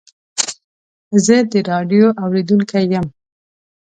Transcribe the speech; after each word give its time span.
زه 1.25 1.35
د 1.51 1.53
راډیو 1.69 2.05
اورېدونکی 2.23 2.83
یم. 2.93 3.05